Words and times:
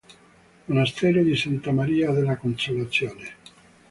Monastero 0.67 1.21
di 1.23 1.35
Santa 1.35 1.71
Maria 1.71 2.09
della 2.09 2.35
Consolazione 2.35 3.35